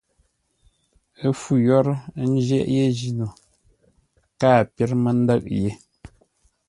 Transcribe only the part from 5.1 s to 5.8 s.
ndə̂ʼ yé.